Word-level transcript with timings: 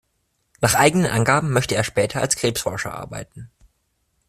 Nach 0.61 0.73
eigenen 0.73 1.05
Angaben 1.11 1.51
möchte 1.51 1.75
er 1.75 1.83
später 1.83 2.21
als 2.21 2.35
Krebsforscher 2.35 2.91
arbeiten. 2.95 3.51